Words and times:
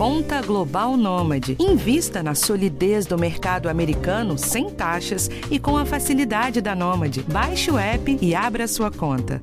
Conta 0.00 0.40
Global 0.40 0.96
Nômade. 0.96 1.58
Invista 1.60 2.22
na 2.22 2.34
solidez 2.34 3.04
do 3.04 3.18
mercado 3.18 3.68
americano 3.68 4.38
sem 4.38 4.70
taxas 4.70 5.28
e 5.50 5.58
com 5.58 5.76
a 5.76 5.84
facilidade 5.84 6.62
da 6.62 6.74
Nômade. 6.74 7.22
Baixe 7.24 7.70
o 7.70 7.76
app 7.76 8.18
e 8.18 8.34
abra 8.34 8.66
sua 8.66 8.90
conta. 8.90 9.38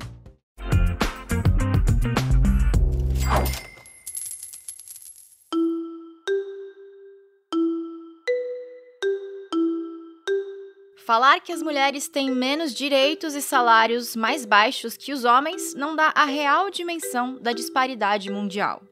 Falar 11.06 11.38
que 11.40 11.52
as 11.52 11.62
mulheres 11.62 12.08
têm 12.08 12.32
menos 12.32 12.74
direitos 12.74 13.36
e 13.36 13.40
salários 13.40 14.16
mais 14.16 14.44
baixos 14.44 14.96
que 14.96 15.12
os 15.12 15.22
homens 15.22 15.76
não 15.76 15.94
dá 15.94 16.12
a 16.16 16.24
real 16.24 16.68
dimensão 16.68 17.38
da 17.40 17.52
disparidade 17.52 18.28
mundial. 18.28 18.82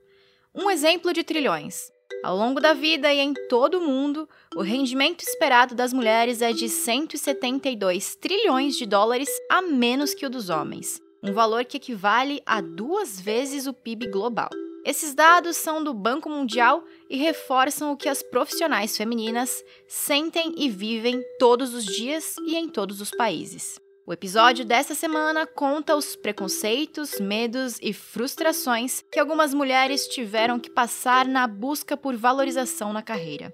Um 0.59 0.71
exemplo 0.71 1.13
de 1.13 1.23
trilhões. 1.23 1.93
Ao 2.25 2.35
longo 2.35 2.61
da 2.61 2.73
vida 2.73 3.13
e 3.13 3.19
em 3.19 3.35
todo 3.47 3.79
o 3.79 3.87
mundo, 3.87 4.27
o 4.55 4.63
rendimento 4.63 5.21
esperado 5.21 5.75
das 5.75 5.93
mulheres 5.93 6.41
é 6.41 6.51
de 6.51 6.67
172 6.67 8.17
trilhões 8.17 8.75
de 8.75 8.87
dólares 8.87 9.29
a 9.51 9.61
menos 9.61 10.15
que 10.15 10.25
o 10.25 10.31
dos 10.31 10.49
homens, 10.49 10.99
um 11.23 11.35
valor 11.35 11.67
que 11.67 11.77
equivale 11.77 12.43
a 12.47 12.63
duas 12.63 13.21
vezes 13.21 13.67
o 13.67 13.75
PIB 13.75 14.11
global. 14.11 14.49
Esses 14.83 15.15
dados 15.15 15.59
são 15.59 15.85
do 15.85 15.93
Banco 15.93 16.31
Mundial 16.31 16.83
e 17.11 17.19
reforçam 17.19 17.93
o 17.93 17.97
que 17.97 18.09
as 18.09 18.23
profissionais 18.23 18.97
femininas 18.97 19.63
sentem 19.87 20.55
e 20.57 20.71
vivem 20.71 21.23
todos 21.39 21.75
os 21.75 21.85
dias 21.85 22.35
e 22.47 22.57
em 22.57 22.67
todos 22.67 23.03
os 23.03 23.11
países. 23.11 23.79
O 24.09 24.13
episódio 24.13 24.65
desta 24.65 24.95
semana 24.95 25.49
conta 25.49 25.97
os 25.97 26.15
preconceitos, 26.15 27.19
medos 27.19 27.77
e 27.83 27.93
frustrações 27.93 29.03
que 29.11 29.19
algumas 29.19 29.53
mulheres 29.53 30.07
tiveram 30.07 30.61
que 30.61 30.71
passar 30.71 31.27
na 31.27 31.45
busca 31.49 31.97
por 31.97 32.15
valorização 32.15 32.93
na 32.93 33.03
carreira. 33.03 33.53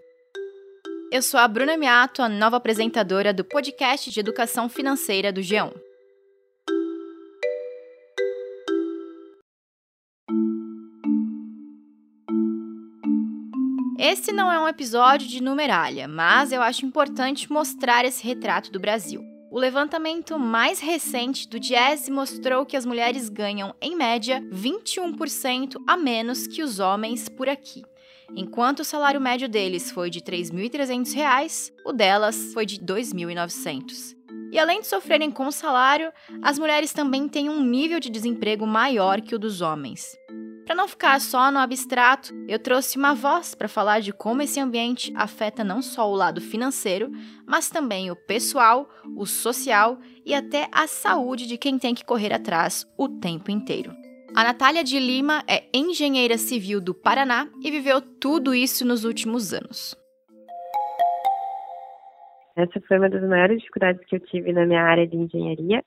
Eu 1.10 1.22
sou 1.22 1.40
a 1.40 1.48
Bruna 1.48 1.74
Miato, 1.78 2.20
a 2.20 2.28
nova 2.28 2.58
apresentadora 2.58 3.32
do 3.32 3.42
podcast 3.42 4.10
de 4.10 4.20
educação 4.20 4.68
financeira 4.68 5.32
do 5.32 5.40
G1. 5.40 5.72
Esse 13.98 14.32
não 14.32 14.52
é 14.52 14.60
um 14.60 14.68
episódio 14.68 15.26
de 15.26 15.42
numeralha, 15.42 16.06
mas 16.06 16.52
eu 16.52 16.60
acho 16.60 16.84
importante 16.84 17.50
mostrar 17.50 18.04
esse 18.04 18.22
retrato 18.22 18.70
do 18.70 18.78
Brasil. 18.78 19.31
O 19.52 19.58
levantamento 19.58 20.38
mais 20.38 20.80
recente 20.80 21.46
do 21.46 21.60
Diese 21.60 22.10
mostrou 22.10 22.64
que 22.64 22.74
as 22.74 22.86
mulheres 22.86 23.28
ganham, 23.28 23.74
em 23.82 23.94
média, 23.94 24.40
21% 24.50 25.76
a 25.86 25.94
menos 25.94 26.46
que 26.46 26.62
os 26.62 26.78
homens 26.78 27.28
por 27.28 27.50
aqui. 27.50 27.82
Enquanto 28.34 28.80
o 28.80 28.84
salário 28.84 29.20
médio 29.20 29.46
deles 29.50 29.90
foi 29.90 30.08
de 30.08 30.20
R$ 30.20 30.38
3.300, 30.38 31.70
o 31.84 31.92
delas 31.92 32.54
foi 32.54 32.64
de 32.64 32.76
R$ 32.76 32.86
2.900. 32.86 34.16
E 34.50 34.58
além 34.58 34.80
de 34.80 34.86
sofrerem 34.86 35.30
com 35.30 35.46
o 35.46 35.52
salário, 35.52 36.10
as 36.40 36.58
mulheres 36.58 36.94
também 36.94 37.28
têm 37.28 37.50
um 37.50 37.62
nível 37.62 38.00
de 38.00 38.08
desemprego 38.08 38.66
maior 38.66 39.20
que 39.20 39.34
o 39.34 39.38
dos 39.38 39.60
homens. 39.60 40.16
Para 40.72 40.80
não 40.80 40.88
ficar 40.88 41.20
só 41.20 41.50
no 41.52 41.58
abstrato, 41.58 42.32
eu 42.48 42.58
trouxe 42.58 42.96
uma 42.96 43.14
voz 43.14 43.54
para 43.54 43.68
falar 43.68 44.00
de 44.00 44.10
como 44.10 44.40
esse 44.40 44.58
ambiente 44.58 45.12
afeta 45.14 45.62
não 45.62 45.82
só 45.82 46.10
o 46.10 46.14
lado 46.14 46.40
financeiro, 46.40 47.10
mas 47.46 47.68
também 47.68 48.10
o 48.10 48.16
pessoal, 48.16 48.88
o 49.14 49.26
social 49.26 49.98
e 50.24 50.34
até 50.34 50.68
a 50.72 50.86
saúde 50.86 51.46
de 51.46 51.58
quem 51.58 51.78
tem 51.78 51.94
que 51.94 52.06
correr 52.06 52.32
atrás 52.32 52.90
o 52.96 53.06
tempo 53.06 53.50
inteiro. 53.50 53.92
A 54.34 54.44
Natália 54.44 54.82
de 54.82 54.98
Lima 54.98 55.42
é 55.46 55.64
engenheira 55.74 56.38
civil 56.38 56.80
do 56.80 56.94
Paraná 56.94 57.48
e 57.62 57.70
viveu 57.70 58.00
tudo 58.00 58.54
isso 58.54 58.82
nos 58.88 59.04
últimos 59.04 59.52
anos. 59.52 59.94
Essa 62.56 62.80
foi 62.88 62.96
uma 62.96 63.10
das 63.10 63.28
maiores 63.28 63.58
dificuldades 63.58 64.02
que 64.06 64.16
eu 64.16 64.20
tive 64.20 64.54
na 64.54 64.64
minha 64.64 64.82
área 64.82 65.06
de 65.06 65.18
engenharia, 65.18 65.84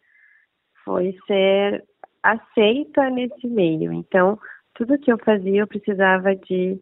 foi 0.84 1.18
ser 1.26 1.84
aceita 2.22 3.10
nesse 3.10 3.48
meio. 3.48 3.92
Então, 3.94 4.40
tudo 4.76 5.00
que 5.00 5.12
eu 5.12 5.18
fazia 5.18 5.62
eu 5.62 5.68
precisava 5.68 6.36
de, 6.36 6.80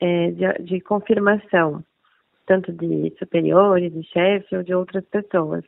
é, 0.00 0.30
de, 0.30 0.64
de, 0.64 0.80
confirmação, 0.80 1.82
tanto 2.46 2.72
de 2.72 3.12
superiores, 3.18 3.92
de 3.92 4.02
chefe 4.04 4.56
ou 4.56 4.62
de 4.62 4.74
outras 4.74 5.04
pessoas. 5.06 5.64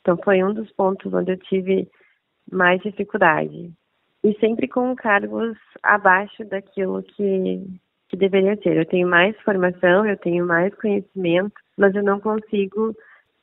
Então 0.00 0.16
foi 0.24 0.42
um 0.42 0.54
dos 0.54 0.70
pontos 0.72 1.12
onde 1.12 1.32
eu 1.32 1.36
tive 1.36 1.88
mais 2.50 2.80
dificuldade. 2.80 3.72
E 4.22 4.34
sempre 4.38 4.68
com 4.68 4.94
cargos 4.94 5.56
abaixo 5.82 6.44
daquilo 6.44 7.02
que, 7.02 7.64
que 8.08 8.16
deveria 8.16 8.56
ser. 8.56 8.76
Eu 8.76 8.86
tenho 8.86 9.08
mais 9.08 9.38
formação, 9.40 10.06
eu 10.06 10.16
tenho 10.16 10.46
mais 10.46 10.74
conhecimento, 10.76 11.54
mas 11.76 11.94
eu 11.94 12.02
não 12.02 12.20
consigo 12.20 12.94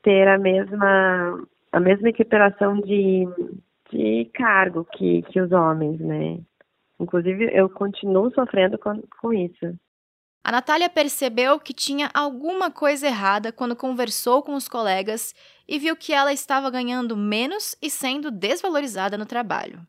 ter 0.01 0.27
a 0.27 0.37
mesma, 0.37 1.45
a 1.71 1.79
mesma 1.79 2.09
equiparação 2.09 2.79
de, 2.79 3.27
de 3.91 4.25
cargo 4.33 4.85
que, 4.85 5.21
que 5.23 5.39
os 5.39 5.51
homens, 5.51 5.99
né? 5.99 6.39
Inclusive, 7.03 7.49
eu 7.53 7.69
continuo 7.69 8.33
sofrendo 8.33 8.77
com, 8.77 9.01
com 9.19 9.33
isso. 9.33 9.77
A 10.43 10.51
Natália 10.51 10.89
percebeu 10.89 11.59
que 11.59 11.73
tinha 11.73 12.09
alguma 12.13 12.71
coisa 12.71 13.07
errada 13.07 13.51
quando 13.51 13.75
conversou 13.75 14.41
com 14.41 14.55
os 14.55 14.67
colegas 14.67 15.33
e 15.67 15.77
viu 15.77 15.95
que 15.95 16.13
ela 16.13 16.33
estava 16.33 16.71
ganhando 16.71 17.15
menos 17.15 17.77
e 17.81 17.89
sendo 17.89 18.31
desvalorizada 18.31 19.17
no 19.17 19.25
trabalho. 19.25 19.79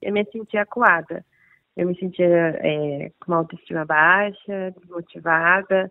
Eu 0.00 0.12
me 0.12 0.24
sentia 0.30 0.62
acuada. 0.62 1.24
Eu 1.76 1.86
me 1.86 1.98
sentia 1.98 2.26
é, 2.26 3.10
com 3.20 3.32
uma 3.32 3.38
autoestima 3.38 3.84
baixa, 3.84 4.74
desmotivada, 4.78 5.90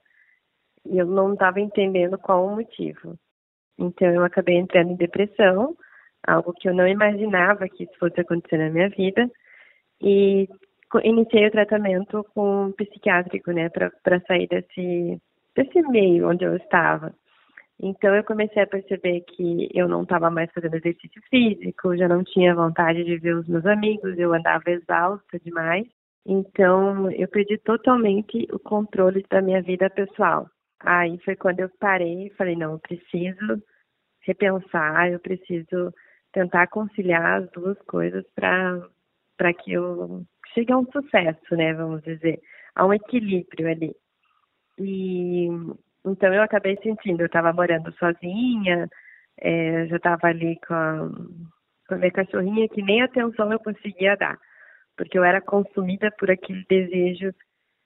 e 0.86 0.98
eu 0.98 1.06
não 1.06 1.34
estava 1.34 1.60
entendendo 1.60 2.18
qual 2.18 2.46
o 2.46 2.56
motivo. 2.56 3.18
Então, 3.78 4.08
eu 4.08 4.24
acabei 4.24 4.58
entrando 4.58 4.92
em 4.92 4.96
depressão, 4.96 5.76
algo 6.28 6.54
que 6.54 6.70
eu 6.70 6.74
não 6.74 6.88
imaginava 6.88 7.68
que 7.68 7.84
isso 7.84 7.94
fosse 8.00 8.20
acontecer 8.20 8.58
na 8.58 8.70
minha 8.70 8.90
vida, 8.90 9.28
e 10.00 10.48
iniciei 11.04 11.48
o 11.48 11.52
tratamento 11.52 12.26
com 12.34 12.72
psiquiátrico, 12.74 13.52
né, 13.52 13.70
para 13.70 14.20
sair 14.28 14.48
desse, 14.48 15.22
desse 15.56 15.82
meio 15.84 16.30
onde 16.30 16.44
eu 16.44 16.56
estava. 16.58 17.14
Então 17.84 18.16
eu 18.16 18.24
comecei 18.24 18.62
a 18.62 18.68
perceber 18.68 19.22
que 19.22 19.68
eu 19.74 19.88
não 19.88 20.04
estava 20.04 20.30
mais 20.30 20.52
fazendo 20.52 20.76
exercício 20.76 21.22
físico, 21.30 21.98
já 21.98 22.08
não 22.08 22.24
tinha 22.24 22.54
vontade 22.54 23.04
de 23.04 23.18
ver 23.18 23.36
os 23.36 23.48
meus 23.48 23.66
amigos, 23.66 24.18
eu 24.20 24.34
andava 24.34 24.70
exausta 24.70 25.40
demais. 25.40 25.88
Então 26.26 27.10
eu 27.12 27.28
perdi 27.28 27.58
totalmente 27.58 28.48
o 28.54 28.60
controle 28.60 29.26
da 29.30 29.42
minha 29.42 29.62
vida 29.64 29.90
pessoal. 29.90 30.48
Aí 30.80 31.18
foi 31.26 31.36
quando 31.36 31.62
eu 31.62 31.70
parei 31.80 32.28
e 32.28 32.34
falei, 32.36 32.56
não, 32.56 32.74
eu 32.74 32.80
preciso 32.80 33.64
repensar, 34.22 35.12
eu 35.12 35.20
preciso 35.20 35.92
tentar 36.32 36.68
conciliar 36.68 37.42
as 37.42 37.50
duas 37.52 37.78
coisas 37.84 38.24
para 38.36 38.80
para 39.38 39.54
que 39.56 39.72
eu 39.72 40.24
chegue 40.54 40.72
a 40.72 40.78
um 40.78 40.86
sucesso, 40.92 41.56
né, 41.56 41.74
vamos 41.74 42.02
dizer, 42.04 42.40
a 42.76 42.86
um 42.86 42.94
equilíbrio 42.94 43.70
ali. 43.70 43.96
E 44.80 45.48
então 46.06 46.34
eu 46.34 46.42
acabei 46.42 46.78
sentindo, 46.82 47.22
eu 47.22 47.28
estava 47.28 47.54
morando 47.54 47.94
sozinha, 47.98 48.90
é, 49.38 49.86
já 49.88 49.98
estava 49.98 50.28
ali 50.28 50.60
com 50.68 50.74
a, 50.74 51.10
com 51.88 51.96
a 51.96 51.98
minha 51.98 52.12
cachorrinha 52.12 52.68
que 52.70 52.82
nem 52.82 53.02
atenção 53.02 53.52
eu 53.52 53.60
conseguia 53.60 54.16
dar, 54.16 54.38
porque 54.98 55.18
eu 55.18 55.24
era 55.24 55.42
consumida 55.42 56.12
por 56.12 56.32
aquele 56.32 56.66
desejo 56.68 57.34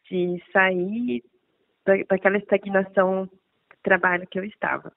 de 0.10 0.42
sair 0.54 1.24
da, 1.86 1.94
daquela 2.10 2.38
estagnação 2.38 3.26
de 3.26 3.78
trabalho 3.84 4.28
que 4.28 4.40
eu 4.40 4.44
estava. 4.44 4.92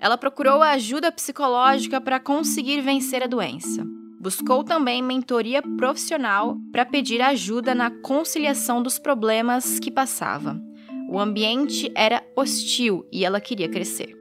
Ela 0.00 0.18
procurou 0.18 0.62
ajuda 0.62 1.12
psicológica 1.12 2.00
para 2.00 2.18
conseguir 2.18 2.80
vencer 2.80 3.22
a 3.22 3.26
doença. 3.26 3.84
Buscou 4.24 4.64
também 4.64 5.02
mentoria 5.02 5.60
profissional 5.76 6.56
para 6.72 6.86
pedir 6.86 7.20
ajuda 7.20 7.74
na 7.74 7.90
conciliação 7.90 8.82
dos 8.82 8.98
problemas 8.98 9.78
que 9.78 9.90
passava. 9.90 10.58
O 11.10 11.20
ambiente 11.20 11.92
era 11.94 12.24
hostil 12.34 13.06
e 13.12 13.22
ela 13.22 13.38
queria 13.38 13.68
crescer. 13.68 14.16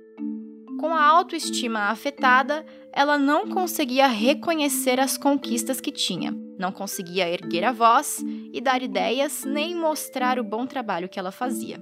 Com 0.77 0.93
a 0.93 1.01
autoestima 1.01 1.83
afetada, 1.83 2.65
ela 2.91 3.17
não 3.17 3.47
conseguia 3.47 4.05
reconhecer 4.07 4.99
as 4.99 5.17
conquistas 5.17 5.79
que 5.79 5.89
tinha, 5.89 6.35
não 6.59 6.73
conseguia 6.73 7.29
erguer 7.29 7.63
a 7.63 7.71
voz 7.71 8.21
e 8.51 8.59
dar 8.59 8.83
ideias 8.83 9.45
nem 9.45 9.73
mostrar 9.73 10.37
o 10.37 10.43
bom 10.43 10.67
trabalho 10.67 11.07
que 11.07 11.17
ela 11.17 11.31
fazia. 11.31 11.81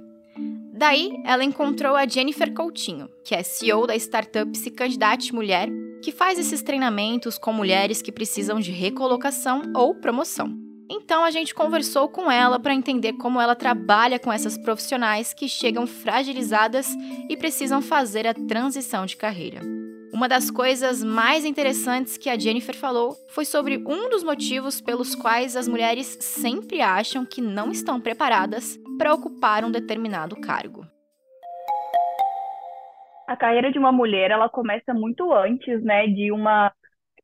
Daí, 0.71 1.11
ela 1.25 1.43
encontrou 1.43 1.95
a 1.95 2.07
Jennifer 2.07 2.53
Coutinho, 2.53 3.09
que 3.25 3.33
é 3.33 3.41
CEO 3.41 3.87
da 3.87 3.95
startup 3.95 4.55
Se 4.55 4.69
Candidate 4.69 5.33
Mulher 5.33 5.69
que 6.01 6.11
faz 6.11 6.39
esses 6.39 6.61
treinamentos 6.61 7.37
com 7.37 7.53
mulheres 7.53 8.01
que 8.01 8.11
precisam 8.11 8.59
de 8.59 8.71
recolocação 8.71 9.61
ou 9.75 9.95
promoção. 9.95 10.51
Então 10.89 11.23
a 11.23 11.31
gente 11.31 11.55
conversou 11.55 12.09
com 12.09 12.29
ela 12.29 12.59
para 12.59 12.73
entender 12.73 13.13
como 13.13 13.39
ela 13.39 13.55
trabalha 13.55 14.19
com 14.19 14.31
essas 14.31 14.57
profissionais 14.57 15.33
que 15.33 15.47
chegam 15.47 15.87
fragilizadas 15.87 16.87
e 17.29 17.37
precisam 17.37 17.81
fazer 17.81 18.27
a 18.27 18.33
transição 18.33 19.05
de 19.05 19.15
carreira. 19.15 19.61
Uma 20.11 20.27
das 20.27 20.51
coisas 20.51 21.01
mais 21.01 21.45
interessantes 21.45 22.17
que 22.17 22.29
a 22.29 22.37
Jennifer 22.37 22.75
falou 22.75 23.15
foi 23.29 23.45
sobre 23.45 23.77
um 23.77 24.09
dos 24.09 24.21
motivos 24.21 24.81
pelos 24.81 25.15
quais 25.15 25.55
as 25.55 25.69
mulheres 25.69 26.17
sempre 26.19 26.81
acham 26.81 27.25
que 27.25 27.39
não 27.39 27.71
estão 27.71 27.99
preparadas 28.01 28.77
para 28.97 29.13
ocupar 29.13 29.63
um 29.63 29.71
determinado 29.71 30.35
cargo. 30.35 30.85
A 33.31 33.35
carreira 33.37 33.71
de 33.71 33.79
uma 33.79 33.93
mulher, 33.93 34.29
ela 34.29 34.49
começa 34.49 34.93
muito 34.93 35.31
antes, 35.33 35.81
né, 35.83 36.05
de 36.05 36.33
uma 36.33 36.69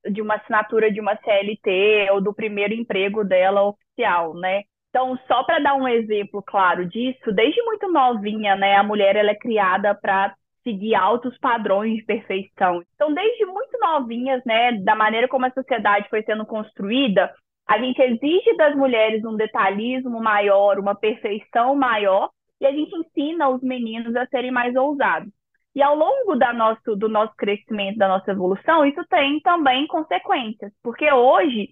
de 0.09 0.21
uma 0.21 0.35
assinatura 0.35 0.89
de 0.89 1.01
uma 1.01 1.17
CLT 1.17 2.11
ou 2.13 2.21
do 2.21 2.33
primeiro 2.33 2.73
emprego 2.73 3.25
dela 3.25 3.61
oficial, 3.63 4.33
né? 4.35 4.63
Então, 4.89 5.19
só 5.27 5.43
para 5.43 5.59
dar 5.59 5.75
um 5.75 5.85
exemplo 5.85 6.41
claro 6.41 6.85
disso, 6.87 7.33
desde 7.33 7.61
muito 7.63 7.91
novinha, 7.91 8.55
né, 8.55 8.77
a 8.77 8.83
mulher 8.83 9.17
ela 9.17 9.31
é 9.31 9.35
criada 9.35 9.93
para 9.93 10.33
seguir 10.63 10.95
altos 10.95 11.37
padrões 11.39 11.97
de 11.97 12.05
perfeição. 12.05 12.81
Então, 12.95 13.13
desde 13.13 13.45
muito 13.45 13.77
novinhas, 13.77 14.41
né, 14.45 14.79
da 14.83 14.95
maneira 14.95 15.27
como 15.27 15.45
a 15.45 15.51
sociedade 15.51 16.07
foi 16.09 16.23
sendo 16.23 16.45
construída, 16.45 17.33
a 17.67 17.77
gente 17.79 18.01
exige 18.01 18.55
das 18.55 18.73
mulheres 18.77 19.25
um 19.25 19.35
detalhismo 19.35 20.21
maior, 20.21 20.79
uma 20.79 20.95
perfeição 20.95 21.75
maior, 21.75 22.29
e 22.61 22.65
a 22.65 22.71
gente 22.71 22.95
ensina 22.95 23.49
os 23.49 23.61
meninos 23.61 24.15
a 24.15 24.25
serem 24.27 24.51
mais 24.51 24.73
ousados. 24.73 25.36
E 25.77 25.83
ao 25.83 25.95
longo 25.95 26.35
da 26.35 26.51
nosso, 26.51 26.95
do 26.95 27.07
nosso 27.07 27.35
crescimento, 27.37 27.99
da 27.99 28.07
nossa 28.07 28.31
evolução, 28.31 28.83
isso 28.83 29.05
tem 29.07 29.39
também 29.41 29.85
consequências, 29.85 30.71
porque 30.81 31.13
hoje 31.13 31.69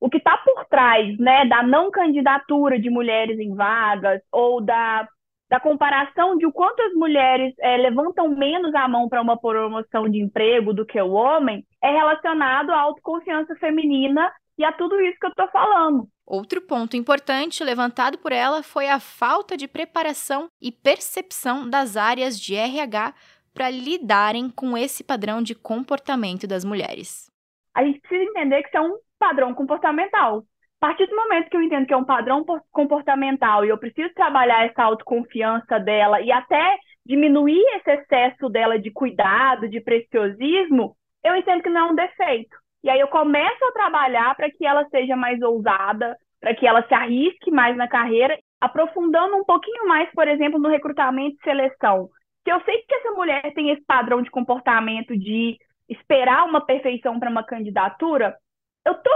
o 0.00 0.08
que 0.08 0.18
está 0.18 0.38
por 0.38 0.64
trás 0.66 1.18
né, 1.18 1.44
da 1.46 1.60
não 1.60 1.90
candidatura 1.90 2.78
de 2.78 2.88
mulheres 2.88 3.40
em 3.40 3.52
vagas 3.52 4.22
ou 4.30 4.60
da, 4.60 5.08
da 5.50 5.58
comparação 5.58 6.38
de 6.38 6.46
o 6.46 6.52
quanto 6.52 6.82
as 6.82 6.94
mulheres 6.94 7.52
é, 7.58 7.76
levantam 7.78 8.28
menos 8.28 8.72
a 8.76 8.86
mão 8.86 9.08
para 9.08 9.20
uma 9.20 9.36
promoção 9.36 10.08
de 10.08 10.20
emprego 10.22 10.72
do 10.72 10.86
que 10.86 11.02
o 11.02 11.10
homem 11.10 11.64
é 11.82 11.90
relacionado 11.90 12.70
à 12.70 12.78
autoconfiança 12.78 13.56
feminina 13.56 14.32
e 14.56 14.64
a 14.64 14.70
tudo 14.70 15.00
isso 15.00 15.18
que 15.18 15.26
eu 15.26 15.30
estou 15.30 15.48
falando. 15.48 16.06
Outro 16.24 16.60
ponto 16.62 16.96
importante 16.96 17.64
levantado 17.64 18.18
por 18.18 18.32
ela 18.32 18.62
foi 18.62 18.88
a 18.88 19.00
falta 19.00 19.56
de 19.56 19.66
preparação 19.66 20.48
e 20.60 20.70
percepção 20.70 21.68
das 21.68 21.96
áreas 21.96 22.38
de 22.38 22.54
RH 22.54 23.12
para 23.54 23.70
lidarem 23.70 24.50
com 24.50 24.76
esse 24.76 25.04
padrão 25.04 25.42
de 25.42 25.54
comportamento 25.54 26.46
das 26.46 26.64
mulheres. 26.64 27.30
A 27.74 27.84
gente 27.84 28.00
precisa 28.00 28.30
entender 28.30 28.62
que 28.62 28.68
isso 28.68 28.76
é 28.76 28.80
um 28.80 28.96
padrão 29.18 29.54
comportamental. 29.54 30.44
A 30.80 30.86
partir 30.88 31.06
do 31.06 31.14
momento 31.14 31.48
que 31.48 31.56
eu 31.56 31.62
entendo 31.62 31.86
que 31.86 31.94
é 31.94 31.96
um 31.96 32.04
padrão 32.04 32.44
comportamental 32.72 33.64
e 33.64 33.68
eu 33.68 33.78
preciso 33.78 34.12
trabalhar 34.14 34.66
essa 34.66 34.82
autoconfiança 34.82 35.78
dela 35.78 36.20
e 36.20 36.32
até 36.32 36.76
diminuir 37.06 37.62
esse 37.76 37.90
excesso 37.90 38.48
dela 38.48 38.78
de 38.78 38.90
cuidado, 38.90 39.68
de 39.68 39.80
preciosismo, 39.80 40.96
eu 41.24 41.36
entendo 41.36 41.62
que 41.62 41.70
não 41.70 41.88
é 41.88 41.90
um 41.92 41.94
defeito. 41.94 42.56
E 42.82 42.90
aí 42.90 42.98
eu 42.98 43.08
começo 43.08 43.64
a 43.64 43.72
trabalhar 43.72 44.34
para 44.34 44.50
que 44.50 44.66
ela 44.66 44.84
seja 44.88 45.14
mais 45.14 45.40
ousada, 45.40 46.16
para 46.40 46.54
que 46.54 46.66
ela 46.66 46.86
se 46.88 46.94
arrisque 46.94 47.50
mais 47.50 47.76
na 47.76 47.86
carreira, 47.86 48.36
aprofundando 48.60 49.36
um 49.36 49.44
pouquinho 49.44 49.86
mais, 49.86 50.10
por 50.12 50.26
exemplo, 50.26 50.58
no 50.58 50.68
recrutamento 50.68 51.36
e 51.40 51.44
seleção. 51.44 52.08
Se 52.44 52.50
eu 52.50 52.60
sei 52.62 52.82
que 52.82 52.94
essa 52.94 53.12
mulher 53.12 53.52
tem 53.54 53.70
esse 53.70 53.84
padrão 53.84 54.22
de 54.22 54.30
comportamento 54.30 55.16
de 55.16 55.58
esperar 55.88 56.44
uma 56.44 56.64
perfeição 56.64 57.18
para 57.18 57.30
uma 57.30 57.44
candidatura, 57.44 58.36
eu 58.84 58.94
tô, 58.94 59.10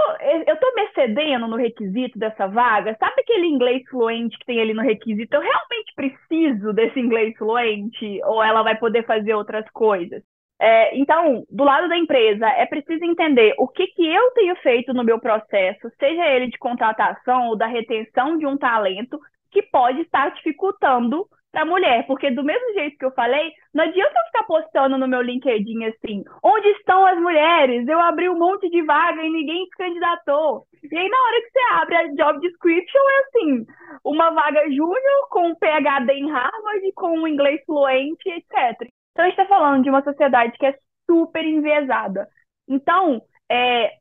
eu 0.47 0.57
tô 0.57 0.73
me 0.75 0.83
excedendo 0.83 1.47
no 1.47 1.57
requisito 1.57 2.17
dessa 2.17 2.47
vaga. 2.47 2.95
Sabe 2.97 3.21
aquele 3.21 3.47
inglês 3.47 3.83
fluente 3.89 4.37
que 4.37 4.45
tem 4.45 4.61
ali 4.61 4.73
no 4.73 4.81
requisito? 4.81 5.35
Eu 5.35 5.41
realmente 5.41 5.93
preciso 5.93 6.71
desse 6.71 6.99
inglês 6.99 7.35
fluente? 7.37 8.21
Ou 8.23 8.41
ela 8.41 8.63
vai 8.63 8.77
poder 8.77 9.05
fazer 9.05 9.33
outras 9.33 9.69
coisas? 9.71 10.23
É, 10.59 10.97
então, 10.97 11.43
do 11.51 11.63
lado 11.63 11.87
da 11.87 11.97
empresa, 11.97 12.47
é 12.47 12.65
preciso 12.65 13.03
entender 13.03 13.53
o 13.59 13.67
que, 13.67 13.87
que 13.87 14.07
eu 14.07 14.31
tenho 14.31 14.55
feito 14.57 14.93
no 14.93 15.03
meu 15.03 15.19
processo, 15.19 15.91
seja 15.99 16.25
ele 16.27 16.47
de 16.47 16.57
contratação 16.57 17.49
ou 17.49 17.57
da 17.57 17.67
retenção 17.67 18.37
de 18.37 18.45
um 18.45 18.57
talento, 18.57 19.19
que 19.51 19.61
pode 19.61 20.01
estar 20.01 20.29
dificultando 20.31 21.27
para 21.57 21.63
a 21.63 21.65
mulher, 21.65 22.05
porque 22.05 22.29
do 22.29 22.43
mesmo 22.43 22.71
jeito 22.73 22.95
que 22.99 23.05
eu 23.05 23.11
falei, 23.13 23.51
não 23.73 23.83
adianta 23.83 24.13
eu 24.15 24.25
ficar 24.25 24.43
postando 24.43 24.95
no 24.95 25.07
meu 25.07 25.23
LinkedIn 25.23 25.85
assim, 25.85 26.23
onde 26.43 26.67
estão 26.73 27.03
as 27.03 27.19
mulheres? 27.19 27.87
Eu 27.87 27.99
abri 27.99 28.29
um 28.29 28.37
monte 28.37 28.69
de 28.69 28.83
vaga 28.83 29.23
e 29.23 29.29
ninguém 29.31 29.65
se 29.65 29.71
candidatou. 29.71 30.67
E 30.83 30.95
aí 30.95 31.09
na 31.09 31.17
hora 31.17 31.41
que 31.41 31.49
você 31.49 31.59
abre 31.71 31.95
a 31.95 32.07
job 32.09 32.39
description 32.41 32.99
é 32.99 33.19
assim, 33.21 33.65
uma 34.05 34.29
vaga 34.29 34.69
júnior 34.69 35.29
com 35.31 35.55
PhD 35.55 36.13
em 36.13 36.29
Harvard, 36.29 36.91
com 36.93 37.17
um 37.17 37.27
inglês 37.27 37.59
fluente, 37.65 38.29
etc. 38.29 38.87
Então, 39.11 39.25
a 39.25 39.29
gente 39.29 39.39
está 39.39 39.45
falando 39.47 39.81
de 39.81 39.89
uma 39.89 40.03
sociedade 40.03 40.55
que 40.59 40.65
é 40.67 40.77
super 41.09 41.43
enviesada. 41.43 42.27
Então, 42.69 43.19
é, 43.49 43.93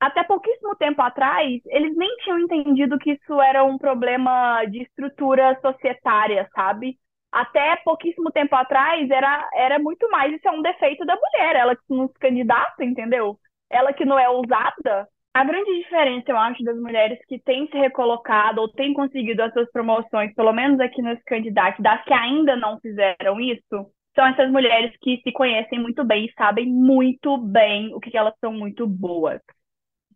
até 0.00 0.24
pouquíssimo 0.24 0.74
tempo 0.74 1.00
atrás, 1.00 1.62
eles 1.66 1.96
nem 1.96 2.10
tinham 2.24 2.40
entendido 2.40 2.98
que 2.98 3.12
isso 3.12 3.40
era 3.40 3.62
um 3.62 3.78
problema 3.78 4.64
de 4.64 4.82
estrutura 4.82 5.56
societária, 5.62 6.48
sabe? 6.52 6.98
Até 7.34 7.74
pouquíssimo 7.84 8.30
tempo 8.30 8.54
atrás, 8.54 9.10
era, 9.10 9.50
era 9.54 9.78
muito 9.80 10.08
mais 10.08 10.32
isso 10.32 10.46
é 10.46 10.52
um 10.52 10.62
defeito 10.62 11.04
da 11.04 11.16
mulher, 11.16 11.56
ela 11.56 11.74
que 11.74 11.82
não 11.88 12.06
se 12.06 12.14
candidata, 12.14 12.84
entendeu? 12.84 13.36
Ela 13.68 13.92
que 13.92 14.04
não 14.04 14.16
é 14.16 14.28
ousada. 14.30 15.08
A 15.34 15.42
grande 15.42 15.80
diferença, 15.80 16.30
eu 16.30 16.36
acho, 16.38 16.62
das 16.62 16.78
mulheres 16.78 17.18
que 17.26 17.40
têm 17.40 17.66
se 17.66 17.76
recolocado 17.76 18.60
ou 18.60 18.68
têm 18.68 18.94
conseguido 18.94 19.42
as 19.42 19.52
suas 19.52 19.68
promoções, 19.72 20.32
pelo 20.36 20.52
menos 20.52 20.78
aqui 20.78 21.02
nos 21.02 21.20
candidatos, 21.24 21.82
das 21.82 22.04
que 22.04 22.14
ainda 22.14 22.54
não 22.54 22.78
fizeram 22.78 23.40
isso, 23.40 23.90
são 24.14 24.24
essas 24.28 24.48
mulheres 24.52 24.96
que 25.00 25.20
se 25.24 25.32
conhecem 25.32 25.80
muito 25.80 26.04
bem 26.04 26.26
e 26.26 26.32
sabem 26.34 26.66
muito 26.68 27.36
bem 27.36 27.92
o 27.96 27.98
que, 27.98 28.12
que 28.12 28.16
elas 28.16 28.34
são 28.40 28.52
muito 28.52 28.86
boas. 28.86 29.40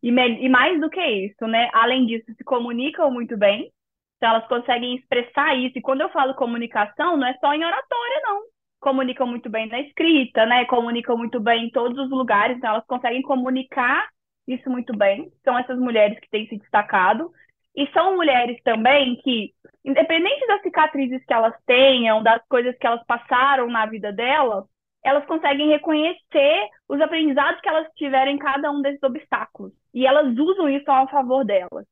E, 0.00 0.11
e, 0.11 0.49
mais 0.49 0.81
do 0.81 0.88
que 0.88 1.05
isso, 1.05 1.49
né? 1.49 1.69
Além 1.73 2.06
disso, 2.06 2.32
se 2.37 2.44
comunicam 2.44 3.11
muito 3.11 3.37
bem, 3.37 3.73
então 4.19 4.31
elas 4.31 4.47
conseguem 4.49 4.97
expressar 4.97 5.56
isso. 5.56 5.79
E 5.79 5.81
quando 5.81 6.03
eu 6.03 6.11
falo 6.11 6.35
comunicação, 6.35 7.17
não 7.17 7.26
é 7.26 7.35
só 7.41 7.55
em 7.55 7.65
oratória, 7.65 8.20
não. 8.25 8.43
Comunicam 8.81 9.26
muito 9.26 9.49
bem 9.49 9.69
na 9.69 9.81
escrita, 9.81 10.44
né? 10.44 10.65
Comunicam 10.67 11.17
muito 11.17 11.41
bem 11.41 11.67
em 11.67 11.70
todos 11.70 11.97
os 11.99 12.11
lugares, 12.11 12.56
então 12.56 12.70
elas 12.70 12.87
conseguem 12.87 13.23
comunicar 13.23 14.09
isso 14.47 14.69
muito 14.69 14.97
bem. 14.97 15.31
São 15.44 15.56
essas 15.59 15.79
mulheres 15.79 16.19
que 16.20 16.29
têm 16.31 16.47
se 16.49 16.59
destacado. 16.59 17.31
E 17.76 17.87
são 17.93 18.17
mulheres 18.17 18.61
também 18.65 19.17
que, 19.23 19.53
independente 19.85 20.47
das 20.49 20.62
cicatrizes 20.62 21.25
que 21.25 21.32
elas 21.32 21.55
tenham, 21.64 22.23
das 22.23 22.43
coisas 22.49 22.76
que 22.76 22.87
elas 22.87 23.05
passaram 23.06 23.69
na 23.69 23.87
vida 23.87 24.12
dela, 24.12 24.64
elas 25.05 25.25
conseguem 25.26 25.69
reconhecer 25.69 26.69
os 26.88 27.00
aprendizados 27.00 27.61
que 27.61 27.69
elas 27.69 27.87
tiveram 27.94 28.32
em 28.32 28.38
cada 28.38 28.71
um 28.73 28.82
desses 28.82 29.03
obstáculos. 29.03 29.73
E 29.94 30.06
elas 30.06 30.37
usam 30.37 30.69
isso 30.69 30.91
a 30.91 31.06
favor 31.06 31.44
delas. 31.44 31.87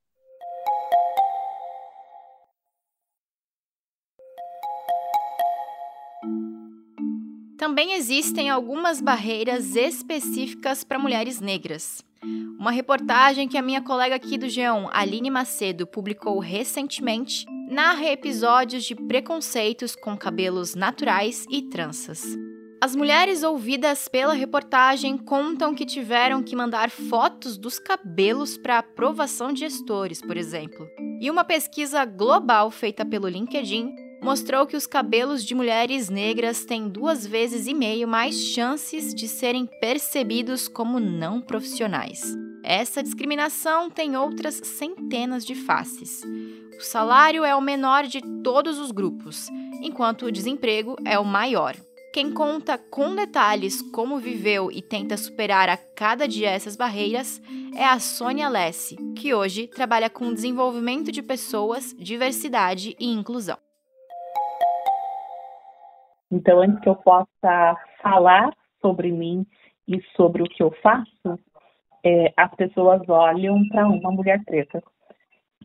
Também 7.67 7.95
existem 7.95 8.49
algumas 8.49 9.01
barreiras 9.01 9.75
específicas 9.75 10.85
para 10.85 11.01
mulheres 11.01 11.41
negras. 11.41 12.01
Uma 12.57 12.71
reportagem 12.71 13.49
que 13.49 13.59
a 13.59 13.63
minha 13.63 13.83
colega 13.83 14.15
aqui 14.15 14.39
do 14.39 14.49
Geão, 14.49 14.89
Aline 14.93 15.31
Macedo, 15.31 15.85
publicou 15.85 16.39
recentemente, 16.39 17.45
narra 17.69 18.07
episódios 18.07 18.85
de 18.85 18.95
preconceitos 18.95 19.97
com 19.97 20.17
cabelos 20.17 20.77
naturais 20.77 21.45
e 21.51 21.61
tranças. 21.63 22.39
As 22.81 22.95
mulheres 22.95 23.43
ouvidas 23.43 24.07
pela 24.07 24.33
reportagem 24.33 25.19
contam 25.19 25.75
que 25.75 25.85
tiveram 25.85 26.45
que 26.45 26.55
mandar 26.55 26.89
fotos 26.89 27.59
dos 27.59 27.81
cabelos 27.81 28.57
para 28.57 28.79
aprovação 28.79 29.53
de 29.53 29.59
gestores, 29.63 30.23
por 30.23 30.37
exemplo. 30.37 30.89
E 31.21 31.29
uma 31.29 31.43
pesquisa 31.43 32.05
global 32.05 32.71
feita 32.71 33.05
pelo 33.05 33.27
LinkedIn 33.27 34.06
mostrou 34.27 34.67
que 34.67 34.77
os 34.77 34.89
cabelos 34.89 35.45
de 35.45 35.55
mulheres 35.55 36.09
negras 36.09 36.65
têm 36.65 36.89
duas 36.89 37.25
vezes 37.25 37.69
e 37.69 37.73
meio 37.73 38.09
mais 38.09 38.35
chances 38.35 39.15
de 39.15 39.29
serem 39.29 39.67
percebidos 39.81 40.67
como 40.67 40.99
não 40.99 41.41
profissionais. 41.41 42.37
Essa 42.65 43.05
discriminação 43.05 43.89
tem 43.89 44.17
outras 44.17 44.57
centenas 44.57 45.47
de 45.47 45.55
faces. 45.55 46.25
O 46.77 46.81
salário 46.81 47.45
é 47.45 47.55
o 47.55 47.61
menor 47.61 48.03
de 48.09 48.21
todos 48.43 48.81
os 48.81 48.91
grupos, 48.91 49.47
enquanto 49.81 50.27
o 50.27 50.33
desemprego 50.33 50.97
é 51.05 51.17
o 51.17 51.25
maior. 51.25 51.77
Quem 52.13 52.33
conta 52.33 52.77
com 52.77 53.15
detalhes 53.15 53.81
como 53.81 54.19
viveu 54.19 54.73
e 54.73 54.83
tenta 54.83 55.17
superar 55.17 55.69
a 55.69 55.77
cada 55.77 56.27
dia 56.27 56.51
essas 56.51 56.75
barreiras 56.75 57.41
é 57.77 57.85
a 57.85 58.01
Sônia 58.01 58.49
Lessi, 58.49 58.97
que 59.15 59.33
hoje 59.33 59.69
trabalha 59.69 60.11
com 60.11 60.35
desenvolvimento 60.35 61.13
de 61.13 61.23
pessoas, 61.23 61.95
diversidade 61.97 62.97
e 62.99 63.07
inclusão. 63.07 63.66
Então, 66.37 66.61
antes 66.61 66.81
que 66.81 66.89
eu 66.89 66.97
possa 66.97 67.77
falar 68.03 68.53
sobre 68.83 69.11
mim 69.11 69.47
e 69.89 70.03
sobre 70.15 70.43
o 70.43 70.47
que 70.47 70.63
eu 70.63 70.71
faço, 70.83 71.39
é, 72.05 72.33
as 72.37 72.55
pessoas 72.55 73.01
olham 73.09 73.67
para 73.69 73.89
uma 73.89 74.13
mulher 74.13 74.45
preta. 74.45 74.83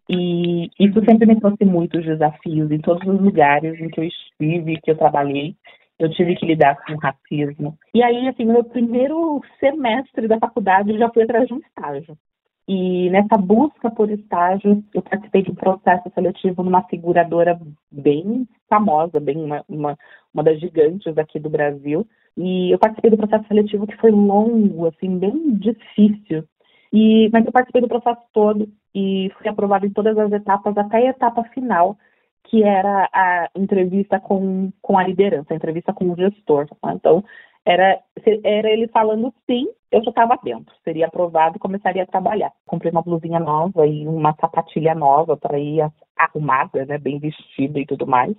E 0.09 0.69
isso 0.79 1.03
sempre 1.05 1.27
me 1.27 1.39
trouxe 1.39 1.65
muitos 1.65 2.05
desafios 2.05 2.71
em 2.71 2.79
todos 2.79 3.05
os 3.05 3.21
lugares 3.21 3.79
em 3.79 3.89
que 3.89 3.99
eu 3.99 4.05
estive, 4.05 4.79
que 4.81 4.91
eu 4.91 4.97
trabalhei. 4.97 5.55
Eu 5.99 6.09
tive 6.09 6.35
que 6.35 6.45
lidar 6.45 6.77
com 6.85 6.95
racismo. 6.95 7.77
E 7.93 8.01
aí, 8.01 8.27
assim, 8.27 8.45
no 8.45 8.53
meu 8.53 8.63
primeiro 8.63 9.41
semestre 9.59 10.27
da 10.27 10.39
faculdade, 10.39 10.89
eu 10.89 10.97
já 10.97 11.09
fui 11.09 11.23
atrás 11.23 11.47
de 11.47 11.53
um 11.53 11.59
estágio. 11.59 12.17
E 12.67 13.09
nessa 13.09 13.37
busca 13.37 13.91
por 13.91 14.09
estágios, 14.09 14.77
eu 14.93 15.01
participei 15.01 15.43
de 15.43 15.51
um 15.51 15.55
processo 15.55 16.09
seletivo 16.13 16.63
numa 16.63 16.83
seguradora 16.89 17.59
bem 17.91 18.47
famosa, 18.69 19.19
bem 19.19 19.37
uma, 19.37 19.63
uma, 19.67 19.97
uma 20.33 20.43
das 20.43 20.59
gigantes 20.59 21.17
aqui 21.17 21.39
do 21.39 21.49
Brasil. 21.49 22.07
E 22.37 22.71
eu 22.71 22.79
participei 22.79 23.11
do 23.11 23.17
processo 23.17 23.47
seletivo 23.47 23.87
que 23.87 23.97
foi 23.97 24.11
longo, 24.11 24.87
assim, 24.87 25.17
bem 25.17 25.55
difícil. 25.55 26.43
E, 26.93 27.29
mas 27.31 27.45
eu 27.45 27.51
participei 27.51 27.81
do 27.81 27.87
processo 27.87 28.21
todo 28.33 28.67
e 28.93 29.31
fui 29.37 29.47
aprovada 29.47 29.85
em 29.85 29.91
todas 29.91 30.17
as 30.17 30.31
etapas, 30.31 30.77
até 30.77 30.97
a 30.97 31.09
etapa 31.09 31.43
final, 31.45 31.97
que 32.45 32.63
era 32.63 33.09
a 33.13 33.49
entrevista 33.55 34.19
com, 34.19 34.71
com 34.81 34.97
a 34.97 35.03
liderança, 35.03 35.53
a 35.53 35.55
entrevista 35.55 35.93
com 35.93 36.11
o 36.11 36.15
gestor. 36.15 36.67
Então, 36.93 37.23
era, 37.65 37.99
era 38.43 38.69
ele 38.69 38.87
falando 38.87 39.33
sim, 39.45 39.67
eu 39.91 40.03
já 40.03 40.09
estava 40.09 40.37
dentro, 40.43 40.73
seria 40.83 41.07
aprovado 41.07 41.57
e 41.57 41.59
começaria 41.59 42.03
a 42.03 42.07
trabalhar. 42.07 42.51
Comprei 42.65 42.91
uma 42.91 43.01
blusinha 43.01 43.39
nova 43.39 43.85
e 43.85 44.07
uma 44.07 44.35
sapatilha 44.39 44.95
nova 44.95 45.37
para 45.37 45.59
ir 45.59 45.85
arrumada, 46.17 46.85
né, 46.85 46.97
bem 46.97 47.19
vestida 47.19 47.79
e 47.79 47.85
tudo 47.85 48.07
mais. 48.07 48.35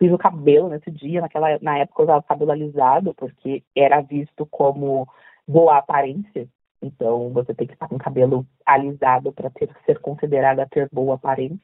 Fiz 0.00 0.10
o 0.12 0.18
cabelo 0.18 0.70
nesse 0.70 0.90
dia, 0.90 1.20
naquela, 1.20 1.58
na 1.60 1.78
época 1.78 2.00
eu 2.00 2.04
usava 2.04 2.22
cabelo 2.22 2.52
alisado, 2.52 3.14
porque 3.14 3.62
era 3.76 4.00
visto 4.00 4.46
como 4.46 5.06
boa 5.46 5.76
aparência. 5.76 6.48
Então, 6.82 7.28
você 7.30 7.54
tem 7.54 7.66
que 7.66 7.74
estar 7.74 7.86
com 7.86 7.98
cabelo 7.98 8.46
alisado 8.64 9.30
para 9.30 9.50
ser 9.84 10.00
considerada 10.00 10.66
ter 10.70 10.88
boa 10.90 11.16
aparência. 11.16 11.60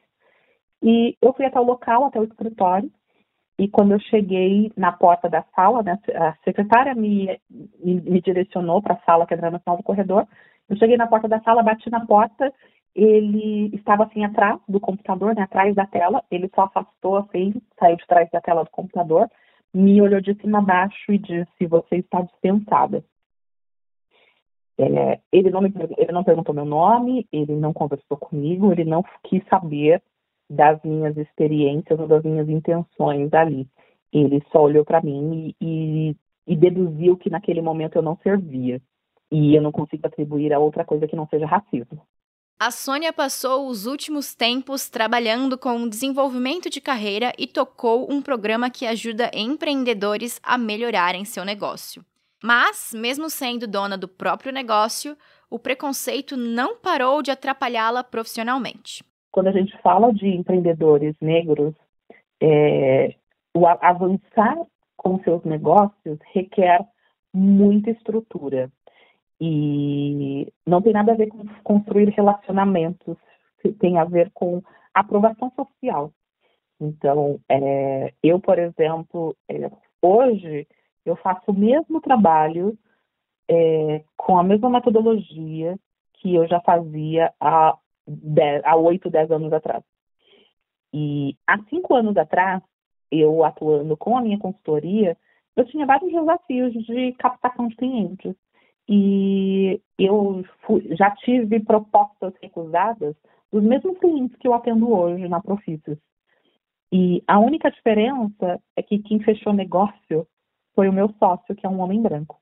E 0.83 1.17
eu 1.19 1.33
fui 1.33 1.45
até 1.45 1.59
o 1.59 1.63
local, 1.63 2.05
até 2.05 2.19
o 2.19 2.23
escritório, 2.23 2.91
e 3.59 3.67
quando 3.67 3.93
eu 3.93 3.99
cheguei 3.99 4.71
na 4.77 4.91
porta 4.91 5.27
da 5.27 5.43
sala, 5.55 5.81
né, 5.81 5.97
a 6.13 6.33
secretária 6.43 6.93
me, 6.93 7.39
me, 7.49 7.99
me 8.01 8.21
direcionou 8.21 8.83
para 8.83 8.93
a 8.93 8.99
sala 8.99 9.25
que 9.25 9.33
era 9.33 9.49
no 9.49 9.59
final 9.59 9.77
do 9.77 9.83
corredor. 9.83 10.27
Eu 10.69 10.77
cheguei 10.77 10.95
na 10.95 11.07
porta 11.07 11.27
da 11.27 11.39
sala, 11.41 11.63
bati 11.63 11.89
na 11.89 12.05
porta, 12.05 12.53
ele 12.97 13.69
estava 13.75 14.05
assim 14.05 14.25
atrás 14.25 14.59
do 14.67 14.79
computador, 14.79 15.35
né, 15.35 15.43
atrás 15.43 15.75
da 15.75 15.85
tela. 15.85 16.23
Ele 16.31 16.49
só 16.55 16.63
afastou 16.63 17.17
assim, 17.17 17.53
saiu 17.79 17.95
de 17.95 18.07
trás 18.07 18.27
da 18.31 18.41
tela 18.41 18.63
do 18.63 18.71
computador, 18.71 19.29
me 19.71 20.01
olhou 20.01 20.19
de 20.19 20.33
cima 20.41 20.57
a 20.57 20.61
baixo 20.61 21.11
e 21.11 21.19
disse: 21.19 21.67
Você 21.67 21.97
está 21.97 22.21
dispensada. 22.23 23.05
É, 24.79 25.19
ele, 25.31 25.51
não 25.51 25.61
me, 25.61 25.71
ele 25.97 26.11
não 26.11 26.23
perguntou 26.23 26.53
meu 26.55 26.65
nome, 26.65 27.27
ele 27.31 27.55
não 27.55 27.71
conversou 27.71 28.17
comigo, 28.17 28.71
ele 28.71 28.83
não 28.83 29.03
quis 29.23 29.43
saber 29.47 30.01
das 30.49 30.81
minhas 30.83 31.15
experiências 31.17 31.99
ou 31.99 32.07
das 32.07 32.23
minhas 32.23 32.49
intenções 32.49 33.31
ali. 33.33 33.67
Ele 34.11 34.43
só 34.51 34.63
olhou 34.63 34.83
para 34.83 35.01
mim 35.01 35.53
e, 35.61 36.09
e, 36.09 36.15
e 36.47 36.55
deduziu 36.55 37.17
que 37.17 37.29
naquele 37.29 37.61
momento 37.61 37.95
eu 37.95 38.01
não 38.01 38.17
servia. 38.17 38.81
E 39.31 39.55
eu 39.55 39.61
não 39.61 39.71
consigo 39.71 40.07
atribuir 40.07 40.53
a 40.53 40.59
outra 40.59 40.85
coisa 40.85 41.07
que 41.07 41.15
não 41.15 41.27
seja 41.27 41.45
racismo. 41.45 42.01
A 42.59 42.71
Sônia 42.71 43.13
passou 43.13 43.67
os 43.67 43.85
últimos 43.85 44.33
tempos 44.33 44.89
trabalhando 44.89 45.57
com 45.57 45.87
desenvolvimento 45.87 46.69
de 46.69 46.81
carreira 46.81 47.31
e 47.37 47.45
tocou 47.45 48.11
um 48.11 48.21
programa 48.21 48.69
que 48.69 48.85
ajuda 48.85 49.29
empreendedores 49.33 50.39
a 50.43 50.57
melhorarem 50.57 51.23
seu 51.23 51.45
negócio. 51.45 52.03
Mas, 52.43 52.93
mesmo 52.95 53.29
sendo 53.29 53.67
dona 53.67 53.97
do 53.97 54.07
próprio 54.07 54.51
negócio, 54.51 55.15
o 55.49 55.59
preconceito 55.59 56.35
não 56.35 56.77
parou 56.77 57.21
de 57.21 57.31
atrapalhá-la 57.31 58.03
profissionalmente 58.03 59.03
quando 59.37 59.49
a 59.49 59.51
gente 59.51 59.77
fala 59.83 60.11
de 60.11 60.27
empreendedores 60.29 61.15
negros, 61.21 61.75
é, 62.41 63.13
o 63.55 63.67
avançar 63.67 64.57
com 64.95 65.19
seus 65.19 65.43
negócios 65.43 66.17
requer 66.33 66.83
muita 67.31 67.91
estrutura. 67.91 68.71
E 69.39 70.51
não 70.65 70.81
tem 70.81 70.93
nada 70.93 71.11
a 71.11 71.15
ver 71.15 71.27
com 71.27 71.45
construir 71.63 72.09
relacionamentos, 72.09 73.17
tem 73.79 73.97
a 73.97 74.03
ver 74.03 74.31
com 74.33 74.61
aprovação 74.93 75.51
social. 75.55 76.11
Então, 76.79 77.39
é, 77.49 78.13
eu, 78.23 78.39
por 78.39 78.57
exemplo, 78.57 79.35
é, 79.49 79.69
hoje 80.01 80.67
eu 81.05 81.15
faço 81.15 81.51
o 81.51 81.53
mesmo 81.53 82.01
trabalho 82.01 82.77
é, 83.49 84.03
com 84.15 84.37
a 84.37 84.43
mesma 84.43 84.69
metodologia 84.69 85.77
que 86.13 86.35
eu 86.35 86.47
já 86.47 86.59
fazia 86.61 87.31
há 87.39 87.77
há 88.63 88.75
oito, 88.75 89.09
dez 89.09 89.29
anos 89.31 89.51
atrás. 89.51 89.83
E 90.93 91.35
há 91.45 91.57
cinco 91.69 91.93
anos 91.93 92.15
atrás, 92.17 92.63
eu 93.11 93.43
atuando 93.43 93.95
com 93.97 94.17
a 94.17 94.21
minha 94.21 94.39
consultoria, 94.39 95.17
eu 95.55 95.65
tinha 95.65 95.85
vários 95.85 96.11
desafios 96.11 96.73
de 96.73 97.13
captação 97.13 97.67
de 97.67 97.75
clientes. 97.75 98.35
E 98.87 99.81
eu 99.99 100.45
fui, 100.61 100.95
já 100.95 101.11
tive 101.11 101.59
propostas 101.59 102.33
recusadas 102.41 103.15
dos 103.51 103.63
mesmos 103.63 103.97
clientes 103.99 104.37
que 104.37 104.47
eu 104.47 104.53
atendo 104.53 104.91
hoje 104.91 105.27
na 105.27 105.41
Profícios. 105.41 105.97
E 106.91 107.21
a 107.27 107.37
única 107.39 107.69
diferença 107.69 108.61
é 108.75 108.81
que 108.81 108.99
quem 108.99 109.19
fechou 109.19 109.51
negócio 109.51 110.25
foi 110.73 110.87
o 110.87 110.93
meu 110.93 111.13
sócio, 111.19 111.55
que 111.55 111.65
é 111.65 111.69
um 111.69 111.81
homem 111.81 112.01
branco. 112.01 112.39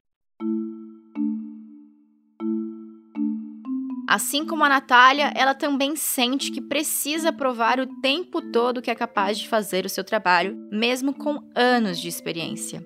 Assim 4.07 4.45
como 4.45 4.63
a 4.63 4.69
Natália, 4.69 5.33
ela 5.35 5.55
também 5.55 5.95
sente 5.95 6.51
que 6.51 6.61
precisa 6.61 7.33
provar 7.33 7.79
o 7.79 8.01
tempo 8.01 8.39
todo 8.51 8.81
que 8.81 8.91
é 8.91 8.95
capaz 8.95 9.39
de 9.39 9.49
fazer 9.49 9.83
o 9.83 9.89
seu 9.89 10.03
trabalho, 10.03 10.55
mesmo 10.71 11.11
com 11.11 11.39
anos 11.55 11.99
de 11.99 12.07
experiência. 12.07 12.85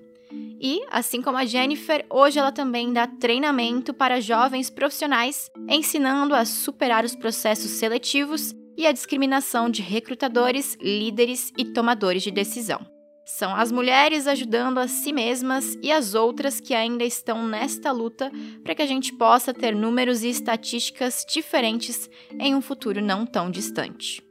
E, 0.60 0.84
assim 0.90 1.22
como 1.22 1.38
a 1.38 1.46
Jennifer, 1.46 2.04
hoje 2.10 2.38
ela 2.38 2.52
também 2.52 2.92
dá 2.92 3.06
treinamento 3.06 3.94
para 3.94 4.20
jovens 4.20 4.68
profissionais, 4.68 5.50
ensinando 5.66 6.34
a 6.34 6.44
superar 6.44 7.02
os 7.02 7.16
processos 7.16 7.70
seletivos 7.70 8.54
e 8.76 8.86
a 8.86 8.92
discriminação 8.92 9.70
de 9.70 9.80
recrutadores, 9.80 10.76
líderes 10.80 11.50
e 11.56 11.64
tomadores 11.64 12.22
de 12.22 12.30
decisão. 12.30 12.86
São 13.24 13.54
as 13.54 13.72
mulheres 13.72 14.26
ajudando 14.26 14.78
a 14.78 14.88
si 14.88 15.12
mesmas 15.12 15.78
e 15.82 15.90
as 15.90 16.14
outras 16.14 16.60
que 16.60 16.74
ainda 16.74 17.04
estão 17.04 17.46
nesta 17.46 17.90
luta 17.92 18.30
para 18.62 18.74
que 18.74 18.82
a 18.82 18.86
gente 18.86 19.14
possa 19.14 19.54
ter 19.54 19.74
números 19.74 20.22
e 20.22 20.28
estatísticas 20.28 21.24
diferentes 21.26 22.10
em 22.38 22.54
um 22.54 22.60
futuro 22.60 23.00
não 23.00 23.24
tão 23.24 23.50
distante. 23.50 24.22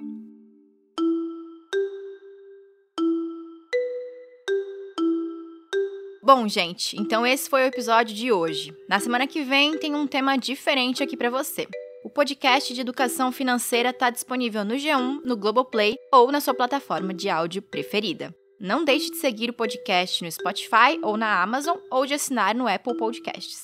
Bom, 6.32 6.48
gente, 6.48 6.96
então 6.96 7.26
esse 7.26 7.50
foi 7.50 7.64
o 7.64 7.66
episódio 7.66 8.16
de 8.16 8.32
hoje. 8.32 8.72
Na 8.88 9.00
semana 9.00 9.26
que 9.26 9.42
vem 9.42 9.80
tem 9.80 9.96
um 9.96 10.06
tema 10.06 10.38
diferente 10.38 11.02
aqui 11.02 11.18
para 11.18 11.32
você. 11.32 11.68
O 12.04 12.10
podcast 12.12 12.72
de 12.72 12.80
educação 12.80 13.32
financeira 13.32 13.90
está 13.90 14.12
disponível 14.12 14.64
no 14.64 14.76
G1, 14.76 15.22
no 15.26 15.36
Globoplay 15.36 15.98
ou 16.14 16.32
na 16.32 16.40
sua 16.40 16.54
plataforma 16.54 17.16
de 17.16 17.32
áudio 17.32 17.64
preferida. 17.64 18.32
Não 18.60 18.86
deixe 18.86 19.10
de 19.10 19.18
seguir 19.18 19.50
o 19.50 19.54
podcast 19.54 20.24
no 20.24 20.32
Spotify 20.32 21.00
ou 21.02 21.18
na 21.18 21.42
Amazon 21.42 21.80
ou 21.90 22.06
de 22.06 22.14
assinar 22.14 22.54
no 22.54 22.68
Apple 22.68 22.96
Podcasts. 22.96 23.64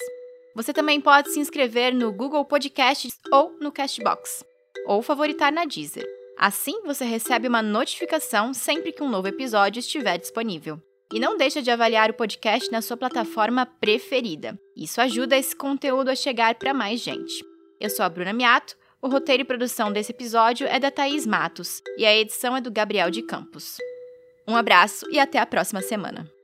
Você 0.55 0.73
também 0.73 0.99
pode 0.99 1.29
se 1.29 1.39
inscrever 1.39 1.93
no 1.93 2.11
Google 2.11 2.45
Podcasts 2.45 3.13
ou 3.31 3.55
no 3.61 3.71
Castbox, 3.71 4.43
ou 4.87 5.03
favoritar 5.03 5.51
na 5.51 5.65
Deezer. 5.65 6.07
Assim, 6.35 6.81
você 6.83 7.05
recebe 7.05 7.47
uma 7.47 7.61
notificação 7.61 8.55
sempre 8.55 8.91
que 8.91 9.03
um 9.03 9.09
novo 9.09 9.27
episódio 9.27 9.79
estiver 9.79 10.17
disponível. 10.17 10.81
E 11.15 11.19
não 11.19 11.37
deixe 11.37 11.61
de 11.61 11.71
avaliar 11.71 12.09
o 12.09 12.13
podcast 12.13 12.69
na 12.69 12.81
sua 12.81 12.97
plataforma 12.97 13.65
preferida. 13.65 14.59
Isso 14.75 14.99
ajuda 14.99 15.37
esse 15.37 15.55
conteúdo 15.55 16.09
a 16.09 16.15
chegar 16.15 16.55
para 16.55 16.73
mais 16.73 16.99
gente. 16.99 17.33
Eu 17.79 17.89
sou 17.89 18.05
a 18.05 18.09
Bruna 18.09 18.33
Miato, 18.33 18.75
o 19.01 19.07
roteiro 19.07 19.43
e 19.43 19.45
produção 19.45 19.93
desse 19.93 20.11
episódio 20.11 20.67
é 20.67 20.77
da 20.77 20.91
Thaís 20.91 21.25
Matos 21.25 21.81
e 21.97 22.05
a 22.05 22.13
edição 22.13 22.57
é 22.57 22.59
do 22.59 22.69
Gabriel 22.69 23.09
de 23.09 23.21
Campos. 23.21 23.77
Um 24.45 24.57
abraço 24.57 25.09
e 25.09 25.17
até 25.17 25.39
a 25.39 25.45
próxima 25.45 25.81
semana. 25.81 26.34